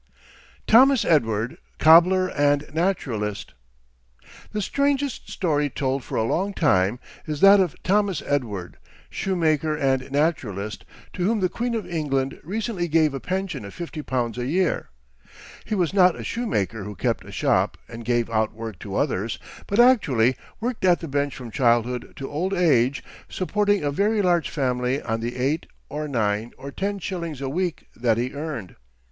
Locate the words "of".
7.59-7.75, 11.75-11.85, 13.63-13.75